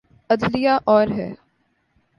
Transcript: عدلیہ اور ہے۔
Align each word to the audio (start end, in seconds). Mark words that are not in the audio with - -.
عدلیہ 0.29 0.77
اور 0.85 1.07
ہے۔ 1.17 1.29